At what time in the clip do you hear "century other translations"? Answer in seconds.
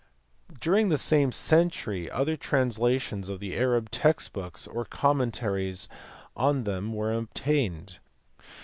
1.31-3.29